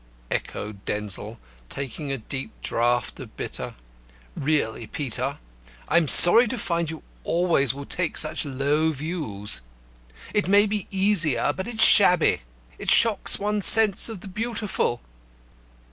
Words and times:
echoed 0.31 0.83
Denzil, 0.83 1.37
taking 1.69 2.11
a 2.11 2.17
deep 2.17 2.51
draught 2.63 3.19
of 3.19 3.37
bitter. 3.37 3.75
"Really, 4.35 4.87
Peter, 4.87 5.37
I'm 5.87 6.07
sorry 6.07 6.47
to 6.47 6.57
find 6.57 6.89
you 6.89 7.03
always 7.23 7.75
will 7.75 7.85
take 7.85 8.17
such 8.17 8.43
low 8.43 8.91
views. 8.93 9.61
It 10.33 10.47
may 10.47 10.65
be 10.65 10.87
easier, 10.89 11.53
but 11.53 11.67
it's 11.67 11.83
shabby. 11.83 12.41
It 12.79 12.89
shocks 12.89 13.37
one's 13.37 13.67
sense 13.67 14.09
of 14.09 14.21
the 14.21 14.27
Beautiful." 14.27 15.01